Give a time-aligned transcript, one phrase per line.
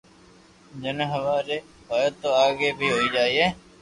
[0.81, 1.57] جني ھواري
[1.89, 3.49] ھوئي تو آگي بي ھوئي جائين